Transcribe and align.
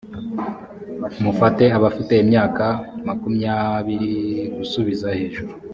mufate 1.23 1.63
abafite 1.77 2.13
imyaka 2.23 2.65
makumyabiri 3.07 4.13
gusubiza 4.57 5.07
hejuru. 5.19 5.51